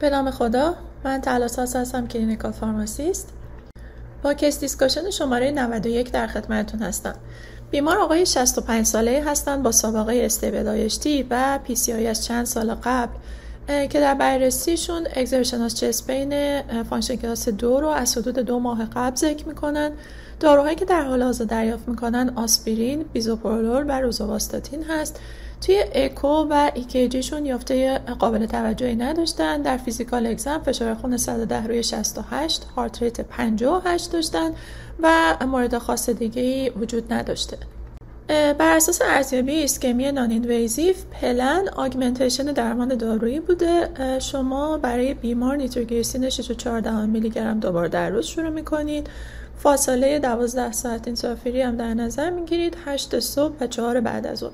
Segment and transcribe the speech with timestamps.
[0.00, 3.28] به نام خدا من تلاساس هستم clinical pharmacist.
[4.22, 7.14] با case discussion شماره 91 در خدمتتون هستم.
[7.70, 13.12] بیمار آقای 65 ساله هستند با سابقه stable و PCI از چند سال قبل
[13.86, 19.16] که در بررسیشون exertional chest pain function class دو رو از حدود دو ماه قبل
[19.16, 19.90] ذکر می‌کنن.
[20.40, 25.20] داروهایی که در حال حاضر دریافت می‌کنن آسپرین، بیزوپرولول و روزوواستاتین هست.
[25.60, 29.62] توی اکو و ECG شون یافته قابل توجهی نداشتن.
[29.62, 34.50] در physical exam فشار خون 110 روی 68 heart rate 58 داشتن
[35.02, 37.56] و مورد خاص دیگه وجود نداشته.
[38.28, 43.88] بر اساس ارزیابی ischemia non-invasive plan augmentation درمان دارویی بوده.
[44.20, 49.06] شما برای بیمار نیتروگلیسرین 6.4 میلی گرم دوبار در روز شروع می‌کنید.
[49.58, 52.76] فاصله 12 ساعت nitrate free هم در نظر می‌گیرید.
[52.84, 54.52] 8 صبح و 4 بعد از ظهر.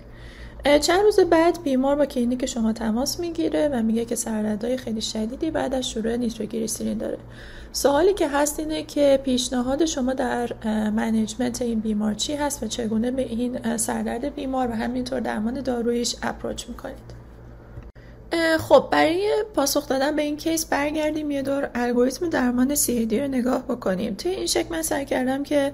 [0.65, 5.51] چند روز بعد بیمار با کلینیک شما تماس می‌گیره و میگه که سردردهای خیلی شدیدی
[5.51, 7.19] بعد از شروع نیتروگلیسرین داره.
[7.73, 10.51] سوالی که هست اینه که پیشنهاد شما در
[10.91, 16.17] management این بیمار چی هست و چگونه به این سردرد بیمار و همینطور درمان دارویش
[16.23, 17.25] approach می‌کنید؟
[18.61, 23.63] خب برای پاسخ دادن به این case برگردیم یه دور الگوریتم درمان CAD رو نگاه
[23.63, 24.15] بکنیم.
[24.15, 25.73] توی این شکل من سعی کردم که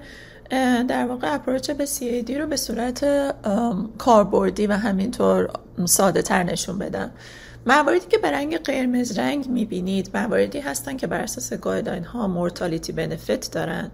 [0.87, 3.05] در واقع approach به CAD رو به صورت
[3.97, 5.49] کاربردی و همینطور
[5.85, 7.11] ساده تر نشون بدم.
[7.65, 12.91] مواردی که به رنگ قرمز رنگ می‌بینید مواردی هستن که بر اساس guideline ها mortality
[12.91, 13.91] benefit دارن.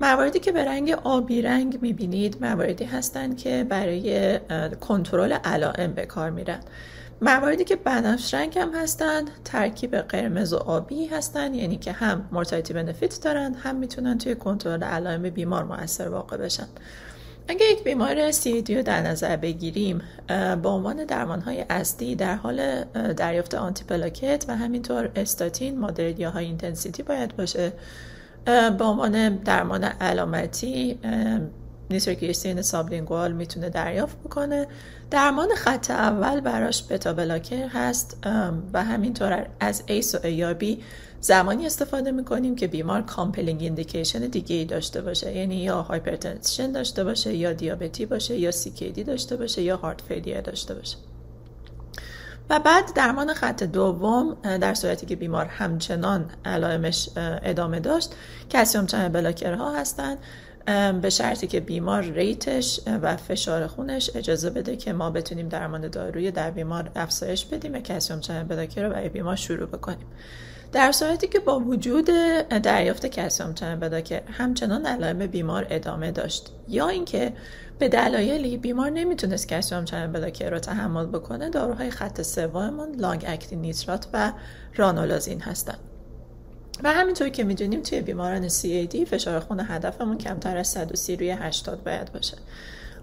[0.00, 4.38] مواردی که به رنگ آبی رنگ می‌بینید مواردی هستند که برای
[4.80, 6.60] کنترل علائم به کار میرن.
[7.20, 12.74] مواردی که بنفش رنگ هم هستند ترکیب قرمز و آبی هستند یعنی که هم mortality
[12.74, 16.66] benefit دارن هم می‌تونن توی کنترل علائم بیمار موثر واقع بشن.
[17.48, 20.00] اگر یک بیمار CAD رو در نظر بگیریم
[20.62, 22.84] با عنوان درمان های اصلی در حال
[23.16, 27.72] دریافت antiplatelet و همینطور استاتین moderate یا high intensity باید باشه.
[28.78, 30.98] با عنوان درمان علامتی
[31.90, 34.66] نیتروگلیسرین sublingual می‌تونه دریافت بکنه.
[35.10, 38.16] درمان خط اول براش beta blocker هست
[38.72, 40.82] و همینطور از ACE و ARB
[41.20, 45.36] زمانی استفاده می‌کنیم که بیمار compelling indication دیگه ای داشته باشه.
[45.36, 50.40] یعنی یا hypertension داشته باشه یا دیابتی باشه یا CKD داشته باشه یا heart failure
[50.40, 50.96] داشته باشه.
[52.50, 58.14] و بعد درمان خط دوم در صورتی که بیمار همچنان علائمش ادامه داشت
[58.50, 60.18] calcium channel blocker ها هستند
[61.02, 65.88] به شرطی که بیمار rate ش و فشار خونش اجازه بده که ما بتونیم درمان
[65.88, 70.06] دارویی در بیمار افزایش بدیم و calcium channel blocker رو برای بیمار شروع بکنیم.
[70.72, 72.04] در صورتی که با وجود
[72.62, 77.32] دریافت calcium channel blocker همچنان علائم بیمار ادامه داشت یا اینکه
[77.78, 83.60] به دلایلی بیمار نمی‌تونست calcium channel blocker رو تحمل بکنه داروهای خط سوممون long acting
[83.60, 84.32] nitrate و
[84.76, 85.78] رانولازین هستند
[86.84, 91.84] و همینطور که می‌دونیم توی بیماران CAD فشار خون هدفمون کمتر از 130 روی 80
[91.84, 92.36] باید باشه.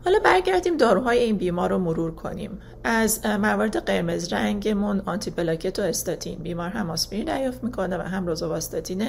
[0.06, 2.62] حالا برگردیم داروهای این بیمار رو مرور کنیم.
[2.84, 6.40] از موارد قرمز رنگمون antiplatelet و استاتین.
[6.40, 9.04] بیمار هم آسپرین دریافت می‌کنه و هم روزوواستاتین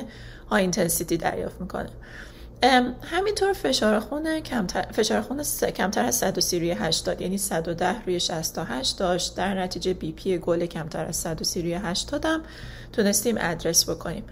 [0.51, 1.91] high intensity دریافت می‌کنه.
[3.03, 5.43] همینطور فشار خون کمتر فشار خون
[5.77, 9.37] کمتر از 130 روی 80 یعنی 110 روی 68 داشت.
[9.37, 12.43] در نتیجه BP goal کمتر از 130 روی 80 هم
[12.93, 14.25] تونستیم ادرس بکنیم.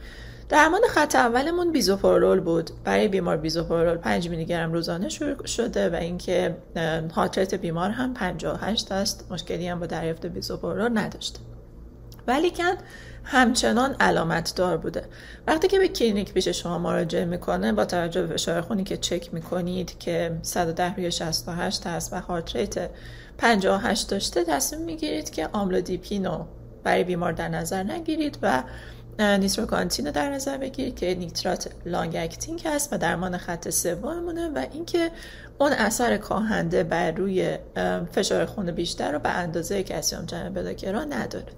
[0.48, 2.70] درمان خط اولمون بیزوپرولول بود.
[2.84, 6.56] برای بیمار بیزوپرولول 5 میلی گرم روزانه شروع شده و اینکه
[7.14, 9.26] heart rate بیمار هم 58 است.
[9.30, 11.47] مشکلی هم با دریافت بیزوپرولول نداشته
[12.28, 12.74] ولیکن
[13.24, 15.04] همچنان علامت دار بوده.
[15.46, 19.34] وقتی که به کلینیک پیش شما مراجعه می‌کنه با توجه به فشار خونی که چک
[19.34, 22.90] می‌کنید که 110 روی 68 هست و heart rate
[23.38, 26.44] 58 داشته تصمیم می‌گیرید که آملودیپینو
[26.84, 28.62] برای بیمار در نظر نگیرید و
[29.18, 34.66] نیتروکانتین رو در نظر بگیرید که nitrate long acting هست و درمان خط سوممونه و
[34.72, 35.10] اینکه
[35.58, 37.58] اون اثر کاهنده بر روی
[38.12, 41.52] فشار خون بیشتر رو به اندازه calcium channel blocker نداره.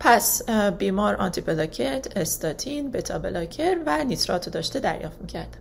[0.00, 5.56] پس بیمار antiplatelet، استاتین، beta blocker و نیترات داشته دریافت می‌کرد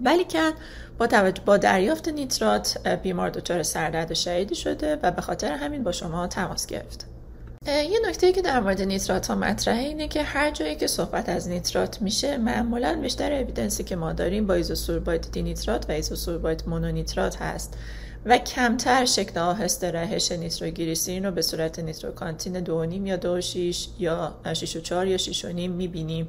[0.00, 0.52] ولی که
[0.98, 6.26] با, با دریافت نیترات بیمار دچار سردرد شدیدی شده و به خاطر همین با شما
[6.26, 7.06] تماس گرفت.
[7.66, 11.48] یه نکته که در مورد نیترات ها مطرحه اینه که هر جایی که صحبت از
[11.48, 17.36] نیترات میشه معمولا بیشتر evidence ی که ما داریم با isosorbide dinitrate و isosorbide mononitrate
[17.36, 17.74] هست
[18.26, 23.88] و کمتر شکل آهسته رهش نیتروگلیسرین رو به صورت نیتروکانتین دو نیم یا دو شیش
[23.98, 26.28] یا شیش و چار یا شیش و نیم می‌بینیم.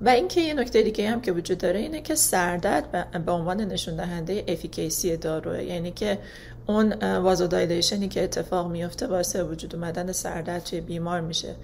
[0.00, 3.96] و اینکه یه نکته دیگه هم که وجود داره اینه که سردرد به عنوان نشون
[3.96, 5.62] دهنده افیکیسی داروه.
[5.62, 6.18] یعنی که
[6.66, 11.54] اون وازودایلیشنی که اتفاق میفته واسه وجود اومدن سردرد توی بیمار میشه.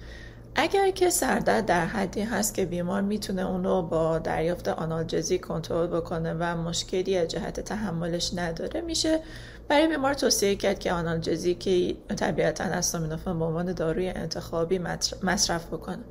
[0.55, 6.33] اگر که سردرد در حدی هست که بیمار می‌تونه اونو با دریافت آنالژزی کنترل بکنه
[6.33, 9.19] و مشکلی از جهت تحملش نداره میشه
[9.67, 14.79] برای بیمار توصیه کرد که آنالژزی که طبیعتا استامینوفن به عنوان داروی انتخابی
[15.23, 16.03] مصرف بکنه.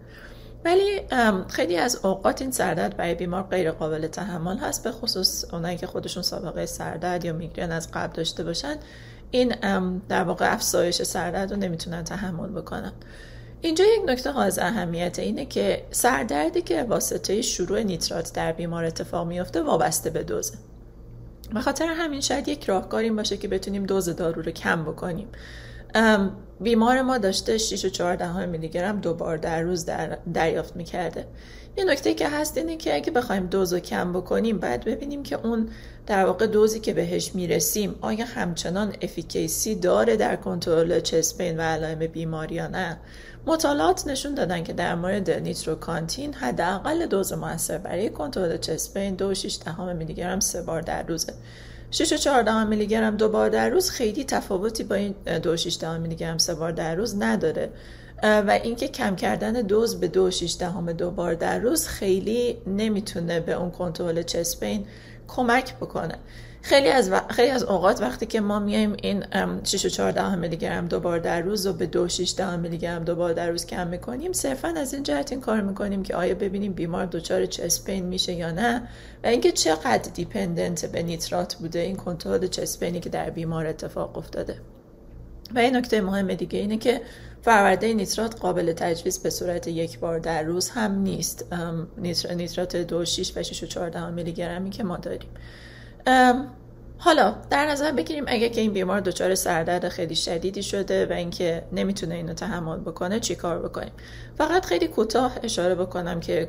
[0.65, 1.01] ولی
[1.49, 5.87] خیلی از اوقات این سردرد برای بیمار غیر قابل تحمل هست به خصوص اونایی که
[5.87, 8.77] خودشون سابقه سردرد یا میگرن از قبل داشته باشن.
[9.31, 9.55] این
[10.09, 12.93] در واقع افزایش سردرد رو نمی‌تونن تحمل بکنن.
[13.63, 19.27] اینجا یک نکته از اهمیت اینه که سردردی که واسطه شروع نیترات در بیمار اتفاق
[19.27, 20.55] میفته وابسته به دوزه.
[21.55, 25.29] به خاطر همین شاید یک راهکار این باشه که بتونیم دوز دارو رو کم بکنیم.
[26.61, 31.27] بیمار ما داشته 6 و 14 میلی گرم دو بار در روز در دریافت می‌کرده.
[31.77, 35.47] یه نکته که هست اینه که اگه بخوایم دوز رو کم بکنیم باید ببینیم که
[35.47, 35.69] اون
[36.07, 41.99] در واقع دوزی که بهش می‌رسیم آیا همچنان افیکیسی داره در کنترل چسپین و علائم
[41.99, 42.99] بیماری یا نه؟
[43.47, 50.15] مطالعات نشون دادن که در مورد نیتروکانتین حداقل دوز موثر برای کنترل چسپین 2.6 میلی
[50.15, 51.35] گرم سه بار در روزه.
[51.93, 56.15] 6 و 14 میلی گرم دو بار در روز خیلی تفاوتی با این 2.6 میلی
[56.15, 57.71] گرم سه بار در روز نداره.
[58.23, 63.53] و اینکه کم کردن دوز به 2.6 دهم دو بار در روز خیلی نمی‌تونه به
[63.53, 64.87] اون کنترل چسپین
[65.29, 66.19] کمک بکنه.
[66.63, 69.25] خیلی از خیلی از اوقات وقتی که ما میایم این
[69.65, 73.15] 6 و 14 میلی گرم دو بار در روز و به 2.6 میلی گرم دو
[73.15, 76.73] بار در روز کم می‌کنیم صرفا از این جهت این کار می‌کنیم که آیا ببینیم
[76.73, 78.89] بیمار دچار چسپین میشه یا نه
[79.25, 84.57] و اینکه چقدر دیپندنت به نیترات بوده این کنترل چسپینی که در بیمار اتفاق افتاده.
[85.55, 87.01] و این نکته مهم دیگه اینه که
[87.43, 91.53] فرورده نیترات قابل تجویز به صورت یک بار در روز هم نیست.
[92.37, 95.31] نیترات 2.6 و 6.14 میلی گرمی که ما داریم.
[97.05, 101.65] حالا در نظر بگیریم اگه که این بیمار دچار سردرد خیلی شدیدی شده و اینکه
[101.73, 103.93] نمی‌تونه اینو تحمل بکنه چی کار بکنیم؟
[104.39, 106.49] فقط خیلی کوتاه اشاره بکنم که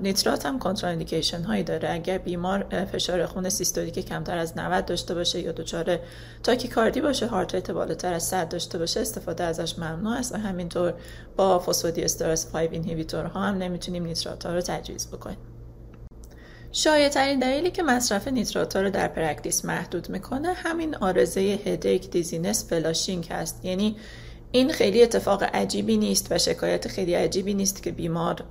[0.00, 1.92] نیترات هم contraindication هایی داره.
[1.92, 5.98] اگر بیمار فشار خون سیستولیک کمتر از 90 داشته باشه یا دچار
[6.42, 10.94] تاکیکاردی باشه heart rate بالاتر از 100 داشته باشه استفاده ازش ممنوع است و همینطور
[11.36, 15.38] با phosphodiesterase 5 inhibitor ها هم نمی‌تونیم نیترات ها رو تجویز بکنیم.
[16.78, 22.68] شایع ترین دلیلی که مصرف نیتراتا رو در practice محدود می‌کنه همین آرزه هدیک دیزینس
[22.68, 23.64] فلاشینگ هست.
[23.64, 23.96] یعنی
[24.52, 28.44] این خیلی اتفاق عجیبی نیست و شکایت خیلی عجیبی نیست که بیمار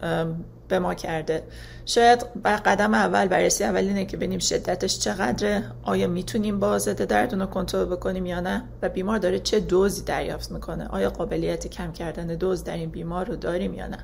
[0.68, 1.44] به ما کرده.
[1.86, 7.06] شاید بر قدم اول بررسی اول اینه که ببینیم شدتش چقدره آیا می‌تونیم با ضد
[7.08, 11.68] دردون رو کنترل بکنیم یا نه و بیمار داره چه دوزی دریافت می‌کنه؟ آیا قابلیت
[11.68, 13.98] کم کردن دوز در این بیمار رو داریم یا نه؟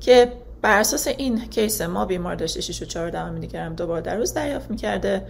[0.00, 0.32] که
[0.64, 4.34] بر اساس این کیس ما بیمار داشته 6 و 4 میلی گرم دوبار در روز
[4.34, 5.26] دریافت می‌کرده.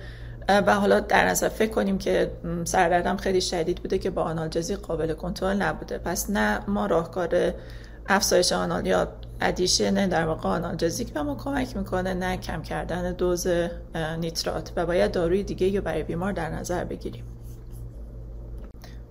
[0.49, 2.31] و حالا در نظر فکر کنیم که
[2.65, 5.99] سردردم خیلی شدید بوده که با آنالژزیک قابل کنترل نبوده.
[5.99, 7.55] پس نه ما راهکار
[8.07, 9.09] افزایش آنال یا
[9.41, 13.47] addition در واقع آنالژزیک به ما کمک می‌کنه نه کم کردن دوز
[14.21, 14.73] نیترات.
[14.77, 17.25] و باید داروی دیگه رو برای بیمار در نظر بگیریم.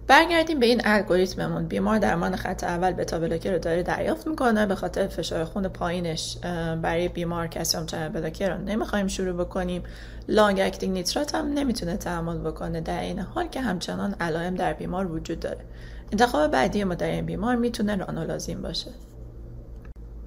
[0.08, 1.68] برگردیم به این الگوریتممون.
[1.68, 6.38] بیمار درمان خط اول beta blocker رو داره دریافت می‌کنه به خاطر فشار خون پایینش
[6.82, 9.84] برای بیمار calcium channel blocker رو نمی‌خوایم شروع بکنیم.
[10.28, 15.12] long acting نیترات هم نمی‌تونه تحمل بکنه در این حال که همچنان علائم در بیمار
[15.12, 15.62] وجود داره.
[16.12, 18.92] انتخاب بعدی ما در این بیمار می‌تونه رانولازین باشه.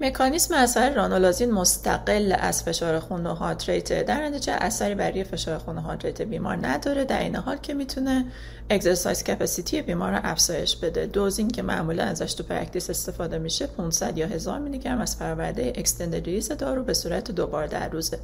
[0.01, 4.05] مکانیسم اثر رانولازین مستقل از فشار خون و heart rate.
[4.05, 7.05] در نتیجه اثری برای فشار خون و heart rate بیمار نداره.
[7.05, 8.25] در این حال که می‌تونه
[8.69, 11.05] exercise capacity بیمار رو افزایش بده.
[11.05, 15.73] دوزی که معمولا ازش تو practice استفاده میشه 500 یا 1000 میلی گرم از فرآورده
[15.75, 18.19] extended release دارو به صورت دوبار در روزه.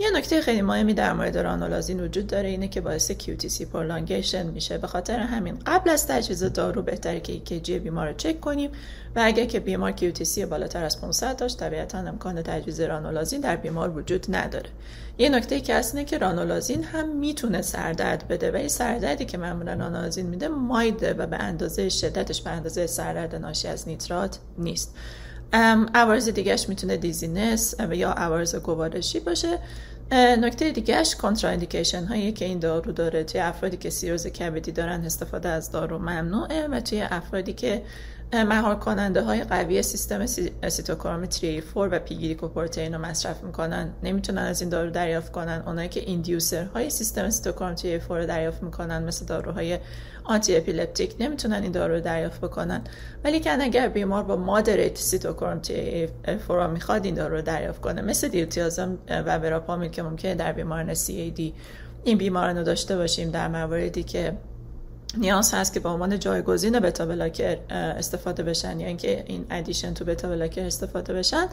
[0.00, 4.78] یه نکته خیلی مهمی در مورد رانولازین وجود داره اینه که باعث QTC prolongation میشه.
[4.78, 8.70] به خاطر همین قبل از تجویز دارو بهتره که ECG بیمار رو چک کنیم
[9.16, 11.58] و اگر که بیمار QTC بالاتر از 500 داشت.
[11.58, 14.70] طبیعتا امکان تجویز رانولازین در بیمار وجود نداره.
[15.18, 19.38] یه نکته که هست اینه که رانولازین هم می‌تونه سردرد بده و این سردردی که
[19.38, 24.38] معمولا رانولازین میده mild ه و به اندازه شدتش به اندازه سردرد ناشی از نیترات
[24.58, 24.96] نیست.
[25.94, 29.58] عوارض دیگهش می‌تونه dizziness یا عوارض گوارشی باشه.
[30.12, 35.48] نکته دیگهش contraindication هایی که این دارو داره توی افرادی که سیروز کبدی دارن استفاده
[35.48, 37.82] از دارو ممنوعه و توی افرادی که
[38.32, 40.26] مهار کننده های قوی سیستم
[40.68, 43.90] سیتوکروم 3 4 و P-glycoprotein رو مصرف می‌کنن.
[44.02, 45.62] نمی‌تونن از این دارو دریافت کنن.
[45.66, 49.78] اونایی که inducer های سیستم سیتوکروم 3 4 رو دریافت می‌کنن مثل داروهای
[50.24, 52.80] antiepileptic نمی‌تونن این دارو رو دریافت بکنن.
[53.24, 56.08] ولی که اگر بیمار با moderate سیتوکروم 3
[56.48, 58.02] 4 می‌خواد این دارو رو دریافت کنه.
[58.02, 61.52] مثل دیلتیازم و که ممکنه در بیماران CAD
[62.04, 64.32] این بیماران رو داشته باشیم در مواردی که
[65.16, 68.80] نیاز هست که به عنوان جایگزین beta blocker استفاده بشن.
[68.80, 71.46] یا اینکه in addition to beta blocker استفاده بشن.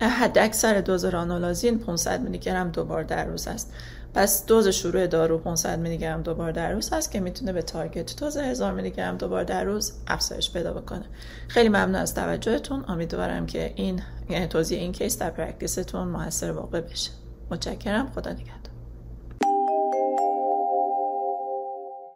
[0.00, 3.72] حد اکثر دوز رانولازین 500 میلی گرم دوبار در روز است
[4.14, 8.20] پس دوز شروع دارو 500 میلی گرم دوبار در روز هست که می‌تونه به target
[8.20, 11.04] دوز 1000 میلی گرم دوبار در روز افزایش پیدا بکنه.
[11.48, 12.84] خیلی ممنون از توجهتون.
[12.88, 17.10] امیدوارم که این یعنی توضیح این case در practice تون موثر واقع بشه.
[17.50, 18.10] متشکرم.
[18.14, 18.73] خدا نگهدار.